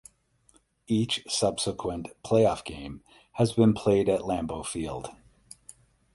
Each 0.87 1.21
subsequent 1.27 2.07
playoff 2.25 2.65
game 2.65 3.03
has 3.33 3.53
been 3.53 3.75
played 3.75 4.09
at 4.09 4.21
Lambeau 4.21 4.65
Field. 4.65 5.11